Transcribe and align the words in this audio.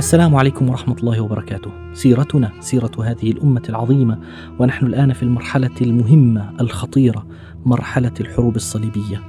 السلام 0.00 0.36
عليكم 0.36 0.68
ورحمة 0.68 0.96
الله 1.00 1.20
وبركاته. 1.20 1.70
سيرتنا 1.92 2.52
سيرة 2.60 2.90
هذه 3.04 3.30
الأمة 3.30 3.62
العظيمة 3.68 4.18
ونحن 4.58 4.86
الآن 4.86 5.12
في 5.12 5.22
المرحلة 5.22 5.70
المهمة 5.80 6.52
الخطيرة 6.60 7.26
مرحلة 7.66 8.12
الحروب 8.20 8.56
الصليبية. 8.56 9.22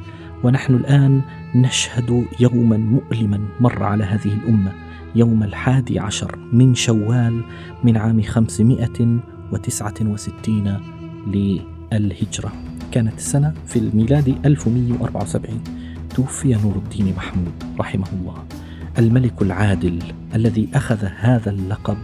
ونحن 0.44 0.76
الآن 0.76 1.22
نشهد 1.56 2.26
يوما 2.40 2.78
مؤلما 2.78 3.40
مر 3.60 3.84
على 3.84 4.04
هذه 4.04 4.34
الأمة 4.34 4.72
يوم 5.16 5.44
الحادي 5.44 6.00
عشر 6.00 6.40
من 6.54 6.76
شوال 6.76 7.44
من 7.84 7.98
عام 7.98 8.22
569 8.22 10.80
للهجرة. 11.28 12.52
كانت 12.92 13.18
السنة 13.18 13.54
في 13.68 13.80
الميلاد 13.80 14.36
1174 14.46 15.64
توفي 16.16 16.58
نور 16.64 16.76
الدين 16.76 17.14
محمود 17.18 17.54
رحمه 17.80 18.08
الله. 18.14 18.44
الملك 19.00 19.42
العادل 19.42 20.00
الذي 20.36 20.70
أخذ 20.74 21.06
هذا 21.20 21.50
اللقب 21.50 21.98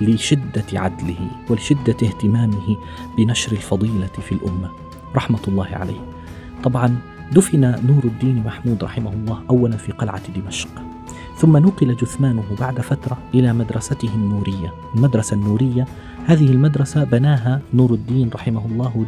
لشدة 0.00 0.64
عدله 0.72 1.30
ولشدة 1.50 1.96
اهتمامه 2.02 2.76
بنشر 3.18 3.52
الفضيلة 3.52 4.06
في 4.06 4.32
الأمة 4.32 4.70
رحمة 5.16 5.40
الله 5.48 5.66
عليه. 5.66 6.00
طبعا 6.64 6.96
دفن 7.32 7.60
نور 7.60 8.04
الدين 8.04 8.42
محمود 8.46 8.84
رحمه 8.84 9.12
الله 9.12 9.42
اولا 9.50 9.76
في 9.76 9.92
قلعة 9.92 10.22
دمشق 10.36 10.68
ثم 11.36 11.56
نقل 11.56 11.96
جثمانه 11.96 12.44
بعد 12.60 12.80
فترة 12.80 13.18
إلى 13.34 13.52
مدرسته 13.52 14.14
النورية، 14.14 14.72
المدرسة 14.96 15.34
النورية 15.34 15.86
هذه 16.26 16.50
المدرسة 16.50 17.04
بناها 17.04 17.60
نور 17.74 17.94
الدين 17.94 18.30
رحمه 18.34 18.66
الله 18.66 19.06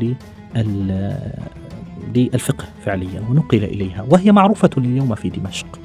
للفقه 2.16 2.64
فعليا 2.84 3.22
ونقل 3.30 3.64
إليها 3.64 4.06
وهي 4.10 4.32
معروفة 4.32 4.70
اليوم 4.78 5.14
في 5.14 5.28
دمشق. 5.28 5.78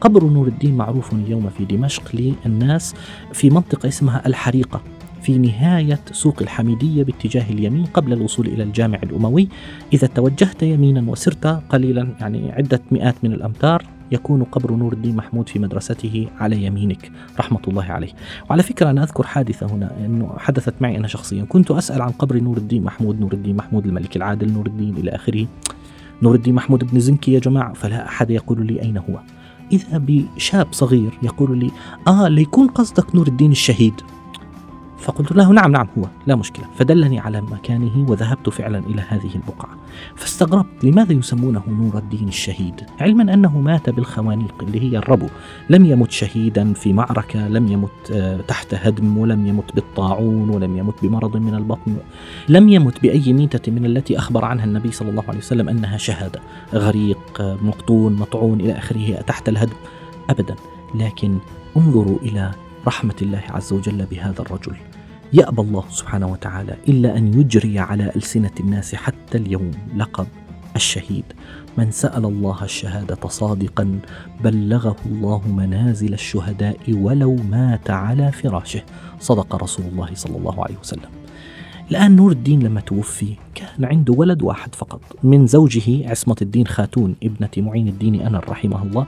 قبر 0.00 0.24
نور 0.24 0.46
الدين 0.48 0.76
معروف 0.76 1.12
اليوم 1.12 1.50
في 1.58 1.64
دمشق 1.64 2.02
للناس 2.14 2.94
في 3.32 3.50
منطقة 3.50 3.88
اسمها 3.88 4.26
الحريقة 4.26 4.82
في 5.22 5.38
نهاية 5.38 6.00
سوق 6.12 6.42
الحميدية 6.42 7.02
باتجاه 7.02 7.50
اليمين 7.50 7.84
قبل 7.84 8.12
الوصول 8.12 8.46
إلى 8.46 8.62
الجامع 8.62 8.98
الأموي 9.02 9.48
إذا 9.92 10.06
توجهت 10.06 10.62
يمينا 10.62 11.10
وسرت 11.10 11.46
قليلا 11.46 12.08
يعني 12.20 12.52
عدة 12.52 12.80
مئات 12.90 13.14
من 13.22 13.32
الأمتار 13.32 13.84
يكون 14.12 14.42
قبر 14.42 14.72
نور 14.72 14.92
الدين 14.92 15.16
محمود 15.16 15.48
في 15.48 15.58
مدرسته 15.58 16.28
على 16.40 16.64
يمينك. 16.64 17.12
رحمة 17.38 17.60
الله 17.68 17.84
عليه. 17.84 18.12
وعلى 18.50 18.62
فكرة 18.62 18.90
أنا 18.90 19.02
أذكر 19.02 19.26
حادثة 19.26 19.66
هنا 19.66 19.92
أنه 20.06 20.34
حدثت 20.38 20.74
معي 20.80 20.96
أنا 20.96 21.08
شخصيا. 21.08 21.44
كنت 21.44 21.70
أسأل 21.70 22.02
عن 22.02 22.10
قبر 22.10 22.40
نور 22.40 22.56
الدين 22.56 22.84
محمود 22.84 23.20
نور 23.20 23.32
الدين 23.32 23.56
محمود 23.56 23.86
الملك 23.86 24.16
العادل 24.16 24.52
نور 24.52 24.66
الدين 24.66 24.96
إلى 24.96 25.10
آخره. 25.10 25.46
نور 26.22 26.34
الدين 26.34 26.54
محمود 26.54 26.84
بن 26.84 27.00
زنكي 27.00 27.32
يا 27.32 27.38
جماعة 27.38 27.72
فلا 27.72 28.08
أحد 28.08 28.30
يقول 28.30 28.66
لي 28.66 28.82
أين 28.82 28.96
هو. 28.96 29.20
إذا 29.72 29.98
بشاب 29.98 30.66
صغير 30.72 31.10
يقول 31.22 31.58
لي 31.58 31.70
آه 32.08 32.28
ليكون 32.28 32.66
قصدك 32.68 33.14
نور 33.14 33.26
الدين 33.26 33.50
الشهيد. 33.50 33.94
فقلت 35.02 35.32
له 35.32 35.52
نعم 35.52 35.72
نعم 35.72 35.88
هو 35.98 36.06
لا 36.26 36.36
مشكلة. 36.36 36.64
فدلني 36.78 37.18
على 37.18 37.40
مكانه 37.40 38.10
وذهبت 38.10 38.48
فعلا 38.48 38.78
إلى 38.78 39.02
هذه 39.08 39.30
البقعة. 39.34 39.76
فاستغربت 40.16 40.84
لماذا 40.84 41.12
يسمونه 41.12 41.62
نور 41.68 41.98
الدين 41.98 42.28
الشهيد. 42.28 42.74
علما 43.00 43.34
أنه 43.34 43.60
مات 43.60 43.90
بالخوانيق 43.90 44.54
اللي 44.62 44.80
هي 44.80 44.98
الربو. 44.98 45.26
لم 45.70 45.84
يمت 45.84 46.10
شهيدا 46.10 46.72
في 46.72 46.92
معركة 46.92 47.48
لم 47.48 47.68
يمت 47.68 48.12
تحت 48.48 48.74
هدم 48.74 49.18
ولم 49.18 49.46
يمت 49.46 49.74
بالطاعون 49.74 50.50
ولم 50.50 50.76
يمت 50.76 50.94
بمرض 51.02 51.36
من 51.36 51.54
البطن. 51.54 51.96
لم 52.48 52.68
يمت 52.68 53.02
بأي 53.02 53.32
ميتة 53.32 53.72
من 53.72 53.86
التي 53.86 54.18
أخبر 54.18 54.44
عنها 54.44 54.64
النبي 54.64 54.92
صلى 54.92 55.10
الله 55.10 55.24
عليه 55.28 55.38
وسلم 55.38 55.68
أنها 55.68 55.96
شهادة. 55.96 56.40
غريق 56.74 57.40
مقطون 57.40 58.16
مطعون 58.16 58.60
إلى 58.60 58.78
آخره 58.78 59.14
تحت 59.14 59.48
الهدم. 59.48 59.76
أبدا. 60.30 60.54
لكن 60.94 61.38
انظروا 61.76 62.18
إلى 62.22 62.50
رحمة 62.86 63.14
الله 63.22 63.42
عز 63.50 63.72
وجل 63.72 64.06
بهذا 64.10 64.40
الرجل. 64.40 64.76
يأبى 65.32 65.62
الله 65.62 65.84
سبحانه 65.90 66.32
وتعالى 66.32 66.76
إلا 66.88 67.16
أن 67.16 67.40
يجري 67.40 67.78
على 67.78 68.12
ألسنة 68.16 68.50
الناس 68.60 68.94
حتى 68.94 69.38
اليوم. 69.38 69.70
لقب 69.96 70.26
الشهيد. 70.76 71.24
من 71.78 71.90
سأل 71.90 72.24
الله 72.24 72.64
الشهادة 72.64 73.28
صادقا 73.28 74.00
بلغه 74.44 74.96
الله 75.06 75.48
منازل 75.48 76.14
الشهداء 76.14 76.78
ولو 76.88 77.36
مات 77.36 77.90
على 77.90 78.32
فراشه. 78.32 78.82
صدق 79.20 79.56
رسول 79.56 79.86
الله 79.86 80.08
صلى 80.14 80.36
الله 80.36 80.64
عليه 80.64 80.76
وسلم. 80.80 81.21
الآن 81.90 82.16
نور 82.16 82.32
الدين 82.32 82.62
لما 82.62 82.80
توفي 82.80 83.34
كان 83.54 83.84
عنده 83.84 84.14
ولد 84.14 84.42
واحد 84.42 84.74
فقط. 84.74 85.00
من 85.22 85.46
زوجه 85.46 86.10
عصمة 86.10 86.36
الدين 86.42 86.66
خاتون 86.66 87.14
ابنة 87.22 87.50
معين 87.56 87.88
الدين 87.88 88.20
أنر 88.20 88.44
رحمه 88.48 88.82
الله. 88.82 89.06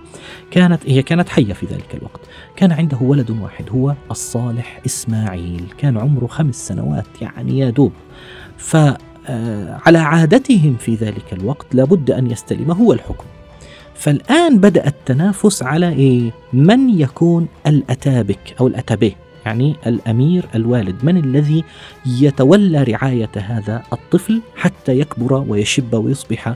كانت 0.50 0.80
هي 0.86 1.02
كانت 1.02 1.28
حية 1.28 1.52
في 1.52 1.66
ذلك 1.66 1.94
الوقت. 1.94 2.20
كان 2.56 2.72
عنده 2.72 2.98
ولد 3.00 3.30
واحد 3.30 3.70
هو 3.70 3.94
الصالح 4.10 4.80
إسماعيل. 4.86 5.64
كان 5.78 5.98
عمره 5.98 6.26
خمس 6.26 6.68
سنوات 6.68 7.06
يعني 7.20 7.58
يا 7.58 7.70
دوب. 7.70 7.92
ف 8.56 8.76
على 9.86 9.98
عادتهم 9.98 10.76
في 10.76 10.94
ذلك 10.94 11.32
الوقت 11.32 11.74
لابد 11.74 12.10
أن 12.10 12.30
يستلم 12.30 12.70
هو 12.70 12.92
الحكم. 12.92 13.24
فالآن 13.94 14.58
بدأ 14.58 14.86
التنافس 14.86 15.62
على 15.62 15.88
إيه؟ 15.88 16.30
من 16.52 17.00
يكون 17.00 17.48
الأتابك 17.66 18.54
أو 18.60 18.66
الأتابه 18.66 19.12
يعني 19.46 19.76
الأمير 19.86 20.46
الوالد. 20.54 21.04
من 21.04 21.16
الذي 21.16 21.64
يتولى 22.06 22.82
رعاية 22.82 23.30
هذا 23.36 23.82
الطفل 23.92 24.42
حتى 24.56 24.98
يكبر 24.98 25.44
ويشب 25.48 25.94
ويصبح 25.94 26.54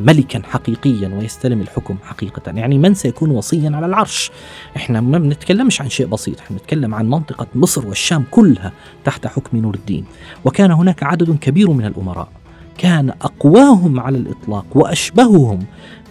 ملكا 0.00 0.42
حقيقيا 0.44 1.08
ويستلم 1.08 1.60
الحكم 1.60 1.96
حقيقة؟ 2.04 2.52
يعني 2.52 2.78
من 2.78 2.94
سيكون 2.94 3.30
وصيا 3.30 3.70
على 3.74 3.86
العرش؟ 3.86 4.30
إحنا 4.76 5.00
ما 5.00 5.18
بنتكلمش 5.18 5.80
عن 5.80 5.88
شيء 5.88 6.06
بسيط 6.06 6.40
إحنا 6.40 6.56
بنتكلم 6.56 6.94
عن 6.94 7.08
منطقة 7.10 7.46
مصر 7.54 7.86
والشام 7.86 8.24
كلها 8.30 8.72
تحت 9.04 9.26
حكم 9.26 9.56
نور 9.56 9.74
الدين. 9.74 10.04
وكان 10.44 10.70
هناك 10.70 11.02
عدد 11.02 11.38
كبير 11.40 11.70
من 11.70 11.84
الأمراء. 11.84 12.28
كان 12.80 13.10
أقواهم 13.10 14.00
على 14.00 14.18
الإطلاق 14.18 14.66
وأشبههم 14.74 15.58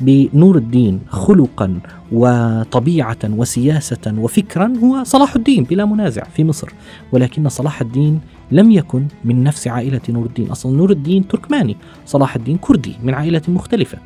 بنور 0.02 0.58
الدين 0.58 1.00
خلقا 1.10 1.80
وطبيعة 2.12 3.18
وسياسة 3.24 4.14
وفكرا 4.18 4.74
هو 4.84 5.04
صلاح 5.04 5.36
الدين 5.36 5.64
بلا 5.64 5.86
منازع 5.86 6.24
في 6.24 6.44
مصر. 6.44 6.70
ولكن 7.12 7.50
صلاح 7.50 7.82
الدين 7.82 8.20
لم 8.52 8.72
يكن 8.72 9.08
من 9.26 9.44
نفس 9.44 9.68
عائلة 9.68 10.02
نور 10.10 10.26
الدين. 10.26 10.52
أصلا 10.52 10.78
نور 10.78 10.92
الدين 10.92 11.28
تركماني 11.28 11.78
صلاح 12.06 12.36
الدين 12.36 12.58
كردي 12.58 12.96
من 13.04 13.14
عائلة 13.14 13.42
مختلفة. 13.48 13.98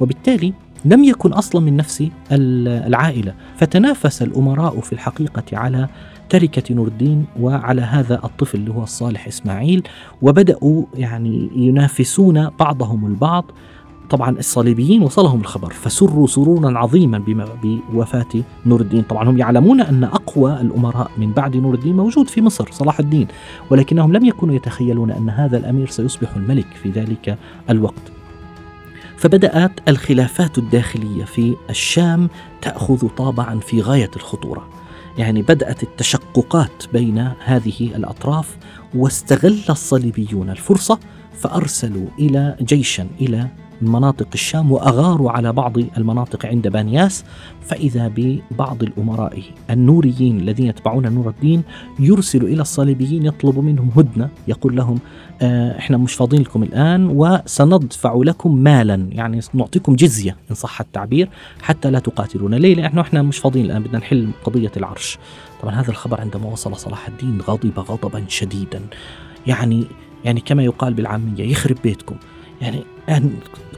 وبالتالي 0.00 0.52
لم 0.84 1.04
يكن 1.04 1.32
أصلا 1.32 1.60
من 1.60 1.76
نفس 1.76 2.08
العائلة. 2.32 3.34
فتنافس 3.56 4.22
الأمراء 4.22 4.80
في 4.80 4.92
الحقيقة 4.92 5.44
على 5.52 5.88
تركه 6.30 6.74
نور 6.74 6.86
الدين 6.86 7.24
وعلى 7.40 7.82
هذا 7.82 8.20
الطفل 8.24 8.58
اللي 8.58 8.70
هو 8.70 8.82
الصالح 8.82 9.26
إسماعيل 9.26 9.82
وبدأوا 10.22 10.84
يعني 10.94 11.50
ينافسون 11.56 12.48
بعضهم 12.48 13.06
البعض. 13.06 13.44
طبعا 14.10 14.38
الصليبيين 14.38 15.02
وصلهم 15.02 15.40
الخبر 15.40 15.72
فسروا 15.72 16.26
سرورا 16.26 16.78
عظيما 16.78 17.24
بوفاة 17.92 18.26
نور 18.66 18.80
الدين. 18.80 19.02
طبعا 19.02 19.30
هم 19.30 19.38
يعلمون 19.38 19.80
أن 19.80 20.04
أقوى 20.04 20.60
الأمراء 20.60 21.10
من 21.18 21.32
بعد 21.32 21.56
نور 21.56 21.74
الدين 21.74 21.96
موجود 21.96 22.28
في 22.28 22.42
مصر 22.42 22.68
صلاح 22.70 22.98
الدين 23.00 23.28
ولكنهم 23.70 24.12
لم 24.12 24.24
يكونوا 24.24 24.54
يتخيلون 24.54 25.10
أن 25.10 25.30
هذا 25.30 25.56
الأمير 25.56 25.86
سيصبح 25.86 26.36
الملك 26.36 26.66
في 26.82 26.90
ذلك 26.90 27.38
الوقت. 27.70 28.12
فبدأت 29.16 29.72
الخلافات 29.88 30.58
الداخلية 30.58 31.24
في 31.24 31.56
الشام 31.70 32.28
تأخذ 32.62 33.08
طابعا 33.08 33.58
في 33.58 33.80
غاية 33.80 34.10
الخطورة. 34.16 34.79
يعني 35.20 35.42
بدأت 35.42 35.82
التشققات 35.82 36.84
بين 36.92 37.18
هذه 37.44 37.90
الأطراف 37.96 38.56
واستغل 38.94 39.60
الصليبيون 39.70 40.50
الفرصة 40.50 40.98
فأرسلوا 41.32 42.06
إلى 42.18 42.56
جيشا 42.62 43.06
إلى 43.20 43.48
مناطق 43.82 44.28
الشام 44.34 44.72
وأغاروا 44.72 45.30
على 45.30 45.52
بعض 45.52 45.78
المناطق 45.78 46.46
عند 46.46 46.68
بانياس. 46.68 47.24
فإذا 47.62 48.12
ببعض 48.16 48.82
الأمراء 48.82 49.42
النوريين 49.70 50.40
الذين 50.40 50.66
يتبعون 50.66 51.12
نور 51.12 51.28
الدين 51.28 51.62
يرسل 51.98 52.44
إلى 52.44 52.62
الصليبيين 52.62 53.26
يطلب 53.26 53.58
منهم 53.58 53.90
هدنة 53.96 54.28
يقول 54.48 54.76
لهم 54.76 54.98
إحنا 55.42 55.96
مش 55.96 56.14
فاضيين 56.14 56.42
لكم 56.42 56.62
الآن 56.62 57.06
وسندفع 57.14 58.20
لكم 58.24 58.56
مالا 58.56 59.08
يعني 59.12 59.40
نعطيكم 59.54 59.96
جزية 59.96 60.36
إن 60.50 60.54
صح 60.54 60.80
التعبير 60.80 61.28
حتى 61.62 61.90
لا 61.90 61.98
تقاتلون. 61.98 62.54
ليه؟ 62.54 62.74
لأنه 62.74 63.00
إحنا 63.00 63.22
مش 63.22 63.38
فاضيين 63.38 63.64
الآن 63.66 63.82
بدنا 63.82 63.98
نحل 63.98 64.28
قضية 64.44 64.72
العرش. 64.76 65.18
طبعا 65.62 65.74
هذا 65.74 65.90
الخبر 65.90 66.20
عندما 66.20 66.46
وصل 66.46 66.76
صلاح 66.76 67.08
الدين 67.08 67.40
غضب 67.40 67.78
غضبا 67.78 68.24
شديدا. 68.28 68.80
يعني 69.46 69.86
يعني 70.24 70.40
كما 70.40 70.62
يقال 70.62 70.94
بالعامية 70.94 71.44
يخرب 71.44 71.76
بيتكم. 71.84 72.16
يعني 72.60 72.84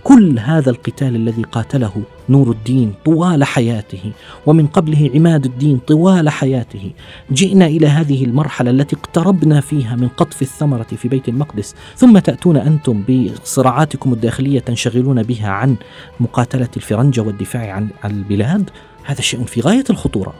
كل 0.04 0.38
هذا 0.38 0.70
القتال 0.70 1.16
الذي 1.16 1.42
قاتله 1.42 2.02
نور 2.28 2.50
الدين 2.50 2.94
طوال 3.04 3.44
حياته 3.44 4.12
ومن 4.46 4.66
قبله 4.66 5.10
عماد 5.14 5.44
الدين 5.44 5.78
طوال 5.78 6.28
حياته. 6.28 6.90
جئنا 7.32 7.66
إلى 7.66 7.86
هذه 7.86 8.24
المرحلة 8.24 8.70
التي 8.70 8.96
اقتربنا 8.96 9.60
فيها 9.60 9.96
من 9.96 10.08
قطف 10.08 10.42
الثمرة 10.42 10.82
في 10.82 11.08
بيت 11.08 11.28
المقدس 11.28 11.74
ثم 11.96 12.18
تأتون 12.18 12.56
أنتم 12.56 13.02
بصراعاتكم 13.02 14.12
الداخلية 14.12 14.60
تنشغلون 14.60 15.22
بها 15.22 15.48
عن 15.48 15.76
مقاتلة 16.20 16.68
الفرنجة 16.76 17.20
والدفاع 17.20 17.72
عن 17.72 17.88
البلاد؟ 18.04 18.70
هذا 19.04 19.20
شيء 19.20 19.44
في 19.44 19.60
غاية 19.60 19.84
الخطورة. 19.90 20.34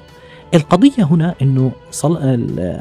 القضية 0.55 1.05
هنا 1.05 1.35
إنه 1.43 1.73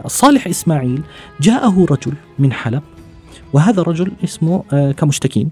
صالح 0.07 0.48
إسماعيل 0.48 1.01
جاءه 1.42 1.86
رجل 1.92 2.13
من 2.39 2.54
حلب 2.54 2.81
وهذا 3.54 3.81
الرجل 3.81 4.12
اسمه 4.24 4.63
آه، 4.74 4.92
كمشتكين. 4.92 5.50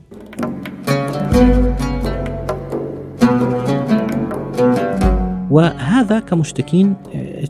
وهذا 5.51 6.19
كمشتكين 6.19 6.95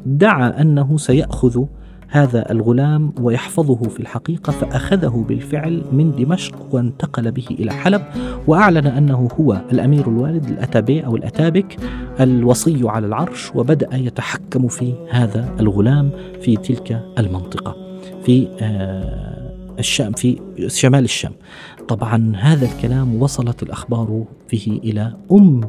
ادعى 0.05 0.61
أنه 0.61 0.97
سيأخذ 0.97 1.65
هذا 2.11 2.51
الغلام 2.51 3.13
ويحفظه 3.21 3.89
في 3.89 3.99
الحقيقة 3.99 4.51
فأخذه 4.51 5.25
بالفعل 5.27 5.83
من 5.91 6.11
دمشق 6.11 6.75
وانتقل 6.75 7.31
به 7.31 7.45
إلى 7.51 7.71
حلب 7.71 8.01
وأعلن 8.47 8.87
أنه 8.87 9.29
هو 9.39 9.61
الأمير 9.71 10.07
الوالد 10.07 10.45
الأتابي 10.45 11.05
أو 11.05 11.15
الأتابك 11.15 11.77
الوصي 12.19 12.81
على 12.83 13.07
العرش 13.07 13.51
وبدأ 13.55 13.95
يتحكم 13.95 14.67
في 14.67 14.93
هذا 15.11 15.55
الغلام 15.59 16.11
في 16.41 16.55
تلك 16.55 17.03
المنطقة 17.19 17.75
في 18.23 18.47
آه، 18.61 19.49
الشام 19.79 20.11
في 20.11 20.39
شمال 20.67 21.03
الشام. 21.03 21.31
طبعا 21.89 22.33
هذا 22.35 22.65
الكلام 22.65 23.21
وصلت 23.21 23.63
الأخبار 23.63 24.23
به 24.51 24.79
إلى 24.83 25.13
أم 25.31 25.61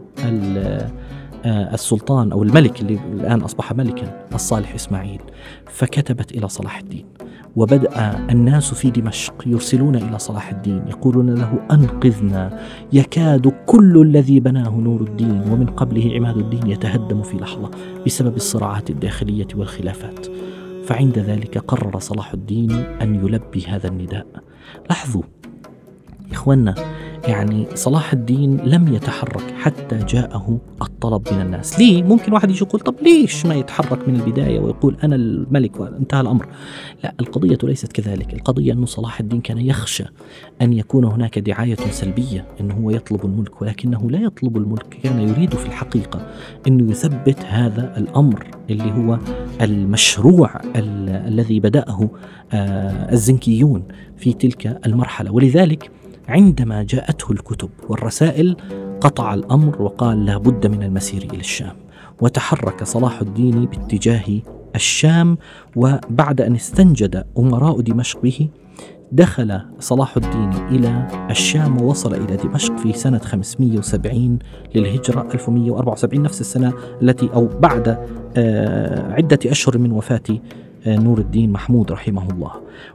آه، 1.45 1.75
السلطان 1.75 2.33
أو 2.33 2.43
الملك 2.43 2.81
اللي 2.81 2.99
الآن 3.13 3.41
أصبح 3.41 3.73
ملكا 3.73 4.27
الصالح 4.35 4.75
إسماعيل. 4.75 5.21
فكتبت 5.67 6.33
إلى 6.33 6.49
صلاح 6.49 6.79
الدين. 6.79 7.05
وبدأ 7.57 8.19
الناس 8.31 8.75
في 8.75 8.91
دمشق 8.91 9.35
يرسلون 9.47 9.97
إلى 9.97 10.19
صلاح 10.19 10.51
الدين 10.51 10.83
يقولون 10.89 11.35
له 11.35 11.59
أنقذنا. 11.71 12.59
يكاد 12.93 13.53
كل 13.67 14.03
الذي 14.03 14.41
بناه 14.41 14.71
نور 14.71 15.01
الدين 15.01 15.43
ومن 15.51 15.67
قبله 15.67 16.15
عماد 16.15 16.37
الدين 16.37 16.67
يتهدم 16.67 17.23
في 17.23 17.37
لحظة 17.37 17.71
بسبب 18.07 18.37
الصراعات 18.37 18.91
الداخلية 18.91 19.49
والخلافات. 19.55 20.27
فعند 20.87 21.19
ذلك 21.19 21.59
قرر 21.59 21.99
صلاح 21.99 22.33
الدين 22.33 22.73
أن 22.73 23.15
يلبي 23.15 23.65
هذا 23.67 23.89
النداء. 23.89 24.27
لاحظوا 24.89 25.23
إخواننا 26.33 26.75
يعني 27.29 27.67
صلاح 27.75 28.13
الدين 28.13 28.57
لم 28.57 28.95
يتحرك 28.95 29.55
حتى 29.59 29.99
جاءه 29.99 30.59
الطلب 30.83 31.23
من 31.33 31.41
الناس. 31.41 31.79
ليه؟ 31.79 32.03
ممكن 32.03 32.33
واحد 32.33 32.51
يجي 32.51 32.65
يقول 32.65 32.81
طب 32.81 32.95
ليش 33.03 33.47
ما 33.47 33.55
يتحرك 33.55 34.09
من 34.09 34.17
البداية 34.17 34.61
ويقول 34.61 34.97
أنا 35.05 35.17
الملك 35.17 35.81
وانتهى 35.81 36.21
الأمر؟ 36.21 36.47
لا 37.05 37.15
القضية 37.21 37.59
ليست 37.63 37.93
كذلك. 37.93 38.35
القضية 38.35 38.73
أن 38.73 38.87
صلاح 38.87 39.21
الدين 39.21 39.41
كان 39.41 39.59
يخشى 39.59 40.05
أن 40.63 40.73
يكون 40.73 41.05
هناك 41.05 41.39
دعاية 41.39 41.77
سلبية 41.91 42.47
أنه 42.61 42.75
هو 42.75 42.91
يطلب 42.91 43.25
الملك 43.25 43.63
ولكنه 43.63 44.11
لا 44.11 44.19
يطلب 44.21 44.57
الملك 44.57 44.99
كان 45.03 45.29
يريد 45.29 45.55
في 45.55 45.67
الحقيقة 45.67 46.27
أنه 46.67 46.91
يثبت 46.91 47.41
هذا 47.45 47.95
الأمر 47.97 48.47
اللي 48.71 48.93
هو 48.93 49.19
المشروع 49.61 50.61
الذي 51.07 51.61
بدأه 51.61 52.11
آه، 52.53 53.13
الزنكيون 53.13 53.83
في 54.17 54.33
تلك 54.33 54.81
المرحلة. 54.87 55.33
ولذلك 55.33 55.91
عندما 56.31 56.83
جاءته 56.83 57.33
الكتب 57.33 57.71
والرسائل 57.89 58.57
قطع 59.01 59.35
الأمر 59.35 59.83
وقال 59.83 60.27
لا 60.27 60.39
بد 60.39 60.67
من 60.67 60.83
المسير 60.83 61.23
إلى 61.23 61.41
الشام 61.41 61.73
وتحرك 62.21 62.85
صلاح 62.85 63.21
الدين 63.21 63.65
باتجاه 63.65 64.25
الشام 64.75 65.39
وبعد 65.77 66.41
أن 66.41 66.55
استنجد 66.55 67.25
أمراء 67.39 67.81
دمشق 67.81 68.23
به 68.23 68.49
دخل 69.13 69.61
صلاح 69.79 70.17
الدين 70.17 70.53
إلى 70.53 71.09
الشام 71.31 71.83
ووصل 71.83 72.15
إلى 72.15 72.37
دمشق 72.37 72.77
في 72.77 72.93
سنة 72.93 73.19
570 73.19 74.39
للهجرة 74.75 75.29
1174 75.35 76.23
نفس 76.23 76.41
السنة 76.41 76.73
التي 77.03 77.31
أو 77.35 77.49
بعد 77.61 77.99
آه، 78.37 79.13
عدة 79.13 79.39
أشهر 79.47 79.79
من 79.79 79.93
وفاة 79.93 80.23
آه، 80.87 80.97
نور 80.97 81.19
الدين 81.19 81.53
محمود 81.53 81.93
رحمه 81.93 82.31
الله. 82.31 82.53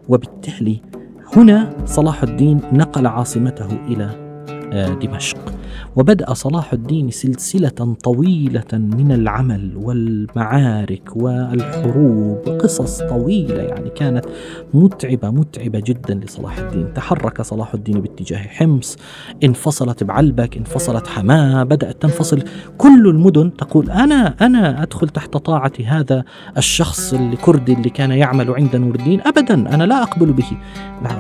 وبالتالي 0.10 0.82
هنا 1.36 1.70
صلاح 1.86 2.24
الدين 2.24 2.62
نقل 2.74 3.08
عاصمته 3.08 3.68
إلى 3.88 4.25
دمشق. 5.02 5.38
وبدأ 5.96 6.34
صلاح 6.34 6.74
الدين 6.74 7.12
سلسلة 7.12 7.96
طويلة 8.04 8.74
من 8.74 9.12
العمل 9.12 9.72
والمعارك 9.76 11.16
والحروب. 11.16 12.38
قصص 12.38 13.02
طويلة 13.02 13.62
يعني 13.62 13.90
كانت 13.90 14.26
متعبة 14.74 15.30
متعبة 15.30 15.82
جدا 15.86 16.14
لصلاح 16.14 16.58
الدين. 16.58 16.94
تحرك 16.94 17.42
صلاح 17.42 17.74
الدين 17.74 18.00
باتجاه 18.00 18.38
حمص. 18.38 18.98
انفصلت 19.44 20.04
بعلبك 20.04 20.58
انفصلت 20.58 21.08
حماة. 21.08 21.64
بدأت 21.64 22.02
تنفصل 22.02 22.44
كل 22.78 23.08
المدن 23.08 23.54
تقول 23.58 23.92
أنا 23.92 24.36
أنا 24.42 24.84
أدخل 24.84 25.10
تحت 25.10 25.38
طاعة 25.38 25.74
هذا 25.86 26.24
الشخص 26.58 27.14
الكردي 27.14 27.74
اللي 27.74 27.90
كان 27.90 28.12
يعمل 28.12 28.52
عند 28.52 28.76
نور 28.76 28.96
الدين. 28.96 29.22
أبدا 29.22 29.54
أنا 29.54 29.84
لا 29.84 30.04
أقبل 30.04 30.34
به. 30.34 30.58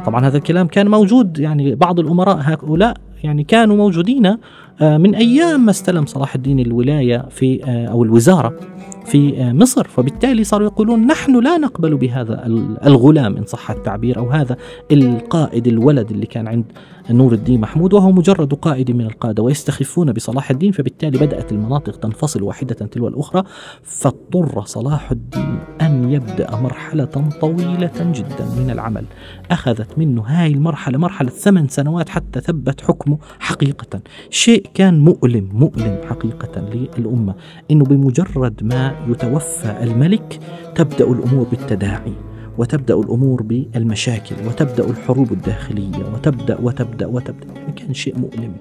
طبعا 0.06 0.28
هذا 0.28 0.38
الكلام 0.38 0.68
كان 0.68 0.88
موجود 0.88 1.40
يعني 1.40 1.75
بعض 1.75 2.00
الأمراء 2.00 2.38
هؤلاء 2.42 2.98
يعني 3.24 3.44
كانوا 3.44 3.78
موجودين 3.78 4.38
من 4.81 5.16
أيام 5.16 5.66
ما 5.66 5.72
استلم 5.72 6.06
صلاح 6.06 6.36
الدين 6.36 6.60
الولاية 6.60 7.25
في 7.30 7.63
آه، 7.63 7.86
أو 7.88 8.04
الوزارة 8.04 8.60
في 9.06 9.42
آه، 9.42 9.54
مصر. 9.54 9.88
فبالتالي 9.88 10.44
صاروا 10.44 10.68
يقولون 10.68 11.07
نحن 11.07 11.44
لا 11.44 11.57
نقبل 11.57 11.95
بهذا 11.95 12.45
الغلام 12.86 13.38
إن 13.38 13.45
صح 13.45 13.72
التعبير 13.72 14.18
أو 14.18 14.30
هذا 14.30 14.57
القائد 14.92 15.68
الولد 15.68 16.12
اللي 16.12 16.25
كان 16.25 16.48
عند 16.48 16.66
نور 17.10 17.33
الدين 17.33 17.62
محمود 17.62 17.94
وهو 17.94 18.12
مجرد 18.12 18.54
قائد 18.54 18.92
من 18.92 19.06
القادة 19.06 19.44
ويستخفون 19.44 20.13
بصلاح 20.13 20.51
الدين. 20.51 20.72
فبالتالي 20.72 21.18
بدأت 21.18 21.51
المناطق 21.51 21.95
تنفصل 21.95 22.44
واحدة 22.44 22.75
تلو 22.75 23.07
الأخرى. 23.07 23.44
فاضطر 23.83 24.66
صلاح 24.66 25.12
الدين 25.12 25.60
أن 25.81 26.12
يبدأ 26.12 26.55
مرحلة 26.55 27.29
طويلة 27.41 27.91
جدا 28.00 28.46
من 28.58 28.70
العمل. 28.70 29.05
أخذت 29.51 29.98
منه 29.98 30.22
هاي 30.22 30.48
المرحلة 30.48 30.98
مرحلة 30.98 31.29
ثمان 31.29 31.67
سنوات 31.67 32.10
حتى 32.10 32.41
ثبت 32.41 32.82
حكمه 32.82 33.17
حقيقة. 33.39 34.01
شيء 34.29 34.64
كان 34.74 35.00
مؤلم 35.00 35.50
مؤلم 35.53 35.98
حقيقة 36.10 36.69
للأمة. 36.98 37.36
إنه 37.72 37.86
بمجرد 37.86 38.63
ما 38.63 38.95
يتوفى 39.07 39.84
الملك 39.84 40.39
تبدأ 40.75 41.12
الأمور 41.12 41.48
بالتداعي 41.51 42.13
وتبدأ 42.57 42.93
الأمور 42.93 43.43
بالمشاكل 43.43 44.36
وتبدأ 44.48 44.89
الحروب 44.89 45.31
الداخلية 45.31 46.13
وتبدأ 46.13 46.60
وتبدأ 46.62 47.07
وتبدأ. 47.07 47.53
يعني 47.55 47.72
كان 47.72 47.93
شيء 47.93 48.17
مؤلم 48.19 48.53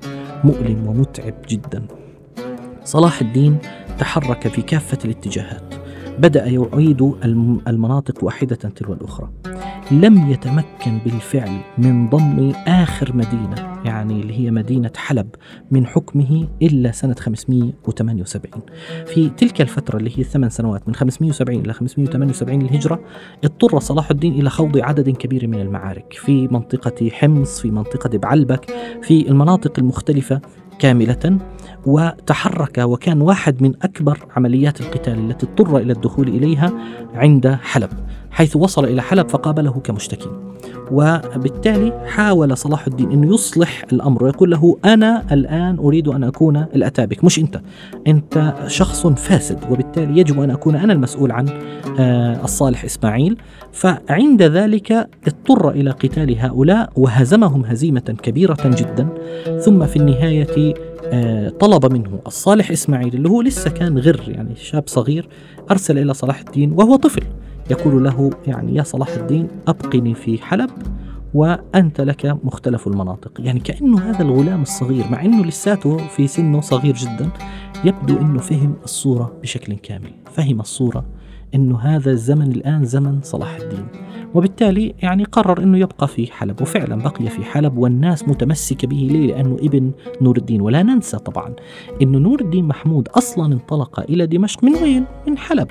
مؤلم 0.44 0.86
ومتعب 0.86 1.34
جدا. 1.48 1.82
صلاح 2.84 3.20
الدين 3.20 3.58
تحرك 3.98 4.48
في 4.48 4.62
كافة 4.62 4.98
الاتجاهات. 5.04 5.74
بدأ 6.18 6.46
يعيد 6.46 7.14
المناطق 7.68 8.24
واحدة 8.24 8.56
تلو 8.56 8.92
الأخرى. 8.92 9.28
لم 9.90 10.30
يتمكن 10.30 10.98
بالفعل 11.04 11.60
من 11.78 12.08
ضم 12.08 12.52
آخر 12.66 13.16
مدينة 13.16 13.74
يعني 13.84 14.20
اللي 14.20 14.40
هي 14.40 14.50
مدينة 14.50 14.90
حلب 14.96 15.26
من 15.70 15.86
حكمه 15.86 16.48
إلا 16.62 16.92
سنة 16.92 17.14
578 17.14 18.62
في 19.06 19.28
تلك 19.28 19.60
الفترة 19.60 19.96
اللي 19.96 20.18
هي 20.18 20.22
ثمان 20.22 20.50
سنوات 20.50 20.88
من 20.88 20.94
570 20.94 21.60
إلى 21.60 21.72
578 21.72 22.62
الهجرة 22.62 23.00
اضطر 23.44 23.78
صلاح 23.78 24.10
الدين 24.10 24.32
إلى 24.32 24.50
خوض 24.50 24.78
عدد 24.78 25.10
كبير 25.10 25.46
من 25.46 25.60
المعارك 25.60 26.12
في 26.12 26.48
منطقة 26.48 27.10
حمص 27.10 27.60
في 27.60 27.70
منطقة 27.70 28.18
بعلبك 28.18 28.74
في 29.02 29.28
المناطق 29.28 29.78
المختلفة 29.78 30.40
كاملة 30.78 31.38
وتحرك 31.86 32.78
وكان 32.78 33.20
واحد 33.20 33.62
من 33.62 33.74
أكبر 33.82 34.18
عمليات 34.36 34.80
القتال 34.80 35.30
التي 35.30 35.46
اضطر 35.46 35.76
إلى 35.76 35.92
الدخول 35.92 36.28
إليها 36.28 36.72
عند 37.14 37.48
حلب. 37.48 37.90
حيث 38.34 38.56
وصل 38.56 38.84
إلى 38.84 39.02
حلب 39.02 39.28
فقابله 39.28 39.80
كمشتكي. 39.84 40.28
وبالتالي 40.90 41.92
حاول 42.06 42.56
صلاح 42.56 42.86
الدين 42.86 43.10
أنه 43.10 43.34
يصلح 43.34 43.84
الأمر 43.92 44.24
ويقول 44.24 44.50
له 44.50 44.78
أنا 44.84 45.24
الآن 45.32 45.78
أريد 45.78 46.08
أن 46.08 46.24
أكون 46.24 46.56
الأتابك 46.56 47.24
مش 47.24 47.38
أنت. 47.38 47.60
أنت 48.06 48.54
شخص 48.66 49.06
فاسد 49.06 49.58
وبالتالي 49.70 50.20
يجب 50.20 50.40
أن 50.40 50.50
أكون 50.50 50.76
أنا 50.76 50.92
المسؤول 50.92 51.32
عن 51.32 51.48
آه، 51.98 52.44
الصالح 52.44 52.84
إسماعيل. 52.84 53.36
فعند 53.72 54.42
ذلك 54.42 55.08
اضطر 55.26 55.70
إلى 55.70 55.90
قتال 55.90 56.38
هؤلاء 56.38 56.92
وهزمهم 56.96 57.64
هزيمة 57.64 58.14
كبيرة 58.22 58.56
جدا. 58.64 59.08
ثم 59.60 59.86
في 59.86 59.96
النهاية 59.96 60.74
آه، 61.12 61.48
طلب 61.48 61.92
منه 61.92 62.18
الصالح 62.26 62.70
إسماعيل 62.70 63.14
اللي 63.14 63.28
هو 63.28 63.42
لسه 63.42 63.70
كان 63.70 63.98
غر 63.98 64.20
يعني 64.28 64.56
شاب 64.56 64.84
صغير 64.86 65.28
أرسل 65.70 65.98
إلى 65.98 66.14
صلاح 66.14 66.40
الدين 66.40 66.72
وهو 66.72 66.96
طفل. 66.96 67.22
يقول 67.70 68.04
له 68.04 68.30
يعني 68.46 68.74
يا 68.74 68.82
صلاح 68.82 69.08
الدين 69.08 69.48
أبقني 69.68 70.14
في 70.14 70.42
حلب 70.42 70.70
وأنت 71.34 72.00
لك 72.00 72.38
مختلف 72.44 72.86
المناطق. 72.86 73.32
يعني 73.38 73.60
كأنه 73.60 73.98
هذا 74.10 74.22
الغلام 74.22 74.62
الصغير 74.62 75.04
مع 75.10 75.24
أنه 75.24 75.44
لساته 75.44 75.96
في 75.96 76.26
سنه 76.26 76.60
صغير 76.60 76.94
جدا 76.94 77.30
يبدو 77.84 78.18
أنه 78.18 78.38
فهم 78.38 78.74
الصورة 78.84 79.32
بشكل 79.42 79.74
كامل. 79.74 80.10
فهم 80.32 80.60
الصورة 80.60 81.04
أنه 81.54 81.78
هذا 81.78 82.10
الزمن 82.10 82.52
الآن 82.52 82.84
زمن 82.84 83.18
صلاح 83.22 83.56
الدين 83.56 83.86
وبالتالي 84.34 84.94
يعني 85.02 85.24
قرر 85.24 85.62
أنه 85.62 85.78
يبقى 85.78 86.08
في 86.08 86.32
حلب 86.32 86.62
وفعلا 86.62 86.96
بقي 86.96 87.28
في 87.28 87.44
حلب 87.44 87.78
والناس 87.78 88.28
متمسكة 88.28 88.88
به 88.88 89.08
ليه 89.10 89.26
لأنه 89.26 89.56
ابن 89.62 89.90
نور 90.22 90.36
الدين 90.36 90.60
ولا 90.60 90.82
ننسى 90.82 91.18
طبعا 91.18 91.54
أنه 92.02 92.18
نور 92.18 92.40
الدين 92.40 92.64
محمود 92.64 93.08
أصلا 93.08 93.52
انطلق 93.54 94.00
إلى 94.00 94.26
دمشق 94.26 94.64
من 94.64 94.74
وين؟ 94.74 95.04
من 95.28 95.38
حلب 95.38 95.68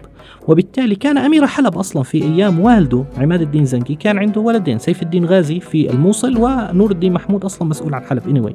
وبالتالي 0.48 0.96
كان 0.96 1.18
أمير 1.18 1.48
حلب 1.48 1.78
أصلا 1.78 2.04
في 2.04 2.24
أيام 2.24 2.60
والده 2.60 3.06
عماد 3.18 3.42
الدين 3.42 3.66
زنكي 3.66 3.96
كان 3.96 4.18
عنده 4.18 4.42
ولدين 4.42 4.80
سيف 4.80 5.02
الدين 5.04 5.26
غازي 5.26 5.60
في 5.60 5.90
الموصل 5.92 6.38
ونور 6.38 6.92
الدين 6.92 7.14
محمود 7.14 7.46
أصلا 7.46 7.68
مسؤول 7.68 7.94
عن 7.94 8.02
حلب 8.04 8.24
anyway. 8.24 8.54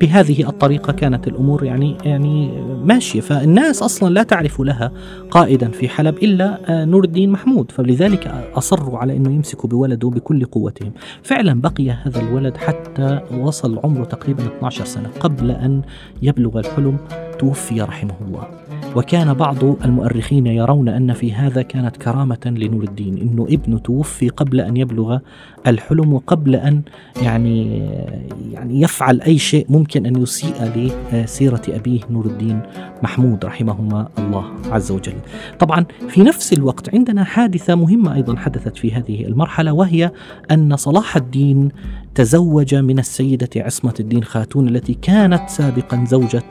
بهذه 0.00 0.48
الطريقة 0.48 0.92
كانت 0.92 1.28
الأمور 1.28 1.64
يعني 1.64 1.96
يعني 2.04 2.62
ماشية. 2.84 3.20
فالناس 3.20 3.82
أصلا 3.82 4.14
لا 4.14 4.22
تعرف 4.22 4.60
لها 4.60 4.92
قائدا 5.30 5.70
في 5.70 5.88
حلب 5.88 6.16
إلا 6.18 6.58
آه، 6.68 6.84
نور 6.84 7.04
الدين 7.04 7.30
محمود. 7.30 7.70
فلذلك 7.70 8.26
أصروا 8.54 8.98
على 8.98 9.16
أنه 9.16 9.30
يمسكوا 9.30 9.68
بولده 9.68 10.08
بكل 10.08 10.44
قوتهم. 10.44 10.92
فعلا 11.22 11.60
بقي 11.60 11.90
هذا 11.90 12.20
الولد 12.20 12.56
حتى 12.56 13.20
وصل 13.38 13.78
عمره 13.84 14.04
تقريبا 14.04 14.46
12 14.46 14.84
سنة 14.84 15.08
قبل 15.20 15.50
أن 15.50 15.82
يبلغ 16.22 16.58
الحلم. 16.58 16.98
توفي 17.38 17.82
رحمه 17.82 18.14
الله. 18.28 18.46
وكان 18.96 19.34
بعض 19.34 19.64
المؤرخين 19.84 20.46
يرون 20.46 20.88
أن 20.88 21.12
في 21.12 21.32
هذا 21.32 21.62
كانت 21.62 21.96
كرامة 21.96 22.38
لنور 22.46 22.84
الدين 22.84 23.18
أنه 23.18 23.46
ابنه 23.50 23.78
توفي 23.78 24.28
قبل 24.28 24.60
أن 24.60 24.76
يبلغ 24.76 25.18
الحلم 25.66 26.12
وقبل 26.12 26.56
أن 26.56 26.82
يعني 27.22 27.78
يعني 28.52 28.80
يفعل 28.80 29.20
أي 29.20 29.38
شيء 29.38 29.66
ممكن 29.68 30.06
أن 30.06 30.22
يسيء 30.22 30.54
لسيرة 31.12 31.62
أبيه 31.68 32.00
نور 32.10 32.26
الدين 32.26 32.60
محمود 33.02 33.44
رحمهما 33.44 34.08
الله 34.18 34.44
عز 34.70 34.90
وجل. 34.90 35.16
طبعا 35.58 35.84
في 36.08 36.22
نفس 36.22 36.52
الوقت 36.52 36.94
عندنا 36.94 37.24
حادثة 37.24 37.74
مهمة 37.74 38.14
أيضا 38.14 38.36
حدثت 38.36 38.76
في 38.76 38.92
هذه 38.92 39.24
المرحلة 39.24 39.72
وهي 39.72 40.10
أن 40.50 40.76
صلاح 40.76 41.16
الدين 41.16 41.68
تزوج 42.14 42.74
من 42.74 42.98
السيدة 42.98 43.50
عصمة 43.56 43.94
الدين 44.00 44.24
خاتون 44.24 44.68
التي 44.68 44.94
كانت 45.02 45.48
سابقا 45.48 46.04
زوجة 46.08 46.42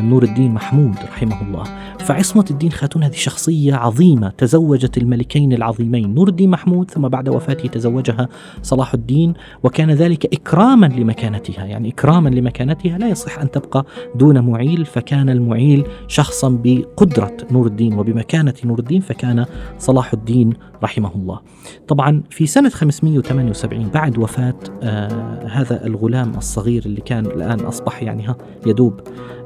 نور 0.00 0.22
الدين 0.22 0.52
محمود 0.52 0.94
رحمه 0.96 1.42
الله. 1.42 1.64
فعصمة 1.98 2.44
الدين 2.50 2.72
خاتون 2.72 3.02
هذه 3.02 3.12
شخصية 3.12 3.74
عظيمة 3.74 4.28
تزوجت 4.38 4.98
الملكين 4.98 5.52
العظيمين 5.52 6.14
نور 6.14 6.28
الدين 6.28 6.50
محمود 6.50 6.90
ثم 6.90 7.08
بعد 7.08 7.28
وفاته 7.28 7.68
تزوجها 7.68 8.28
صلاح 8.62 8.94
الدين 8.94 9.34
وكان 9.62 9.90
ذلك 9.90 10.34
إكراما 10.34 10.86
لمكانتها. 10.86 11.64
يعني 11.64 11.88
إكراما 11.88 12.28
لمكانتها 12.28 12.98
لا 12.98 13.08
يصح 13.08 13.38
أن 13.38 13.50
تبقى 13.50 13.84
دون 14.14 14.40
معيل 14.40 14.84
فكان 14.86 15.30
المعيل 15.30 15.84
شخصا 16.08 16.60
بقدرة 16.64 17.36
نور 17.50 17.66
الدين 17.66 17.98
وبمكانة 17.98 18.54
نور 18.64 18.78
الدين 18.78 19.00
فكان 19.00 19.46
صلاح 19.78 20.12
الدين 20.12 20.52
رحمه 20.82 21.14
الله 21.14 21.40
طبعا 21.88 22.22
في 22.30 22.46
سنة 22.46 22.68
578 22.68 23.88
بعد 23.88 24.18
وفاة 24.18 24.54
آه 24.82 25.46
هذا 25.46 25.86
الغلام 25.86 26.32
الصغير 26.36 26.82
اللي 26.86 27.00
كان 27.00 27.26
الآن 27.26 27.60
أصبح 27.60 28.02
يعني 28.02 28.26
ها 28.26 28.36
يدوب 28.66 29.00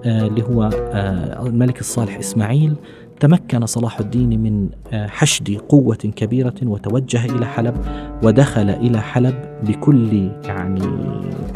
آه 0.05 0.27
اللي 0.27 0.43
هو 0.43 0.63
آه 0.73 1.47
الملك 1.47 1.81
الصالح 1.81 2.19
إسماعيل 2.19 2.77
تمكن 3.21 3.67
صلاح 3.67 4.01
الدين 4.01 4.43
من 4.43 4.69
آه، 4.93 5.07
حشد 5.07 5.61
قوة 5.69 5.97
كبيرة 5.97 6.55
وتوجه 6.63 7.25
إلى 7.25 7.47
حلب 7.47 7.75
ودخل 8.23 8.71
إلى 8.71 9.01
حلب 9.01 9.35
بكل 9.63 10.31
يعني 10.45 10.83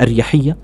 أريحية. 0.00 0.56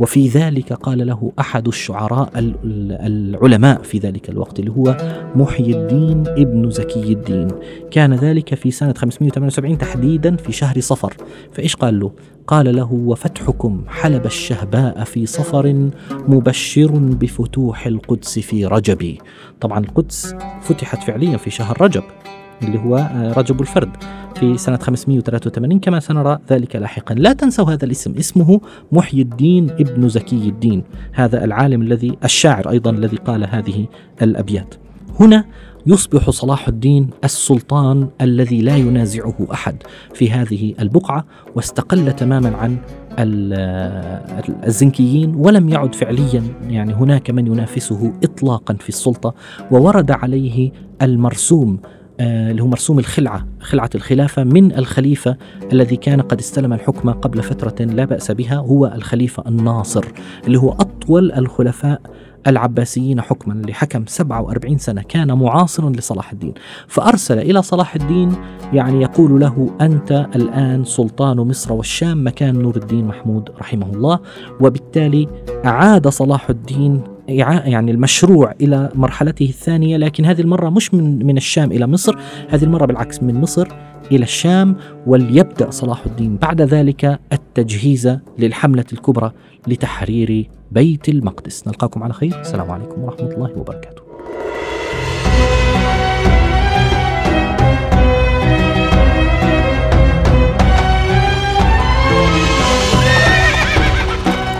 وفي 0.00 0.28
ذلك 0.28 0.72
قال 0.72 1.06
له 1.06 1.32
أحد 1.38 1.68
الشعراء 1.68 2.30
العلماء 2.34 3.82
في 3.82 3.98
ذلك 3.98 4.28
الوقت 4.30 4.58
اللي 4.58 4.70
هو 4.70 4.96
محي 5.36 5.62
الدين 5.64 6.24
ابن 6.28 6.70
زكي 6.70 7.12
الدين. 7.12 7.48
كان 7.90 8.14
ذلك 8.14 8.54
في 8.54 8.70
سنة 8.70 8.92
578 8.92 9.78
تحديدا 9.78 10.36
في 10.36 10.52
شهر 10.52 10.80
صفر. 10.80 11.14
فإيش 11.52 11.76
قال 11.76 12.00
له؟ 12.00 12.12
قال 12.46 12.76
له 12.76 12.92
وفتحكم 12.92 13.84
حلب 13.88 14.26
الشهباء 14.26 15.04
في 15.04 15.26
صفر 15.26 15.90
مبشر 16.28 16.90
بفتوح 16.90 17.86
القدس 17.86 18.38
في 18.38 18.66
رجب 18.66 19.16
طبعا 19.60 19.78
القدس 19.78 20.34
فتحت 20.60 21.02
فعليا 21.02 21.36
في 21.36 21.50
شهر 21.50 21.82
رجب. 21.82 22.02
اللي 22.62 22.78
هو 22.78 22.96
آه، 22.96 23.32
رجب 23.32 23.60
الفرد 23.60 23.90
في 24.36 24.58
سنة 24.58 24.76
583 24.76 25.80
كما 25.80 26.00
سنرى 26.00 26.38
ذلك 26.50 26.76
لاحقا. 26.76 27.14
لا 27.14 27.32
تنسوا 27.32 27.70
هذا 27.72 27.84
الاسم 27.84 28.14
اسمه 28.18 28.60
محي 28.92 29.20
الدين 29.20 29.70
ابن 29.70 30.08
زكي 30.08 30.48
الدين 30.48 30.82
هذا 31.12 31.44
العالم 31.44 31.82
الذي 31.82 32.16
الشاعر 32.24 32.70
أيضا 32.70 32.90
الذي 32.90 33.16
قال 33.16 33.46
هذه 33.50 33.86
الأبيات. 34.22 34.74
هنا 35.20 35.44
يصبح 35.86 36.30
صلاح 36.30 36.68
الدين 36.68 37.10
السلطان 37.24 38.08
الذي 38.20 38.62
لا 38.62 38.76
ينازعه 38.76 39.48
أحد 39.52 39.82
في 40.14 40.30
هذه 40.30 40.74
البقعة 40.80 41.24
واستقل 41.54 42.12
تماما 42.12 42.56
عن 42.56 42.76
الزنكيين 44.66 45.34
ولم 45.34 45.68
يعد 45.68 45.94
فعليا 45.94 46.42
يعني 46.68 46.94
هناك 46.94 47.30
من 47.30 47.46
ينافسه 47.46 48.12
اطلاقا 48.24 48.74
في 48.74 48.88
السلطة 48.88 49.34
وورد 49.70 50.10
عليه 50.10 50.70
المرسوم 51.02 51.78
آه، 51.84 51.99
اللي 52.20 52.62
هو 52.62 52.66
مرسوم 52.66 52.98
الخلعة 52.98 53.46
خلعة 53.60 53.90
الخلافة 53.94 54.44
من 54.44 54.78
الخليفة 54.78 55.36
الذي 55.72 55.96
كان 55.96 56.20
قد 56.20 56.38
استلم 56.38 56.72
الحكم 56.72 57.10
قبل 57.10 57.42
فترة 57.42 57.84
لا 57.84 58.04
بأس 58.04 58.30
بها 58.30 58.56
هو 58.56 58.86
الخليفة 58.86 59.42
الناصر 59.46 60.04
اللي 60.46 60.58
هو 60.58 60.72
أطول 60.72 61.32
الخلفاء 61.32 62.00
العباسيين 62.46 63.20
حكما 63.20 63.54
اللي 63.54 63.72
حكم 63.72 64.04
47 64.06 64.78
سنة 64.78 65.02
كان 65.02 65.32
معاصرا 65.38 65.90
لصلاح 65.90 66.32
الدين. 66.32 66.54
فأرسل 66.88 67.38
إلى 67.38 67.62
صلاح 67.62 67.94
الدين 67.94 68.32
يعني 68.72 69.02
يقول 69.02 69.40
له 69.40 69.70
أنت 69.80 70.26
الآن 70.36 70.84
سلطان 70.84 71.36
مصر 71.36 71.72
والشام 71.72 72.26
مكان 72.26 72.58
نور 72.58 72.76
الدين 72.76 73.04
محمود 73.04 73.50
رحمه 73.58 73.86
الله. 73.86 74.18
وبالتالي 74.60 75.28
أعاد 75.64 76.08
صلاح 76.08 76.50
الدين 76.50 77.02
يعني 77.30 77.90
المشروع 77.90 78.54
إلى 78.60 78.90
مرحلته 78.94 79.44
الثانية 79.44 79.96
لكن 79.96 80.24
هذه 80.24 80.40
المرة 80.40 80.70
مش 80.70 80.94
من 80.94 81.26
من 81.26 81.36
الشام 81.36 81.72
إلى 81.72 81.86
مصر 81.86 82.16
هذه 82.48 82.64
المرة 82.64 82.86
بالعكس 82.86 83.22
من 83.22 83.34
مصر 83.34 83.68
إلى 84.12 84.22
الشام 84.22 84.76
وليبدأ 85.06 85.70
صلاح 85.70 86.06
الدين 86.06 86.36
بعد 86.36 86.62
ذلك 86.62 87.20
التجهيز 87.32 88.18
للحملة 88.38 88.84
الكبرى 88.92 89.32
لتحرير 89.66 90.50
بيت 90.72 91.08
المقدس. 91.08 91.68
نلقاكم 91.68 92.02
على 92.02 92.12
خير. 92.12 92.40
السلام 92.40 92.70
عليكم 92.70 93.02
ورحمة 93.02 93.28
الله 93.28 93.50
وبركاته. 93.58 94.02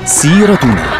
سيرتنا. 0.04 0.99